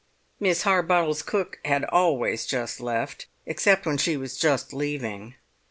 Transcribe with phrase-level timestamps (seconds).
[0.39, 5.35] Miss Harbottle's cook had always just left, except when she was just leaving.